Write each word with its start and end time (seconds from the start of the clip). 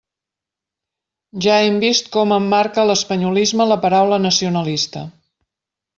Ja 1.45 1.57
hem 1.65 1.77
vist 1.83 2.09
com 2.17 2.35
emmarca 2.39 2.87
l'espanyolisme 2.93 3.71
la 3.73 3.81
paraula 3.87 4.23
nacionalista. 4.27 5.05